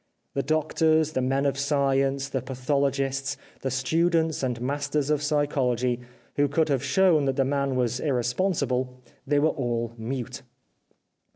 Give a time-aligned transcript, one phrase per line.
[0.33, 5.99] The doctors, the men of science, the patholo gists, the students and masters of psychology,
[6.37, 10.41] who could have shown that the man was irre sponsible: they were all mute.